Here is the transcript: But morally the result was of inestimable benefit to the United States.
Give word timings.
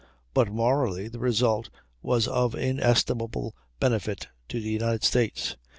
But 0.33 0.51
morally 0.51 1.09
the 1.09 1.19
result 1.19 1.69
was 2.01 2.27
of 2.27 2.55
inestimable 2.55 3.55
benefit 3.79 4.29
to 4.47 4.59
the 4.59 4.71
United 4.71 5.03
States. 5.03 5.57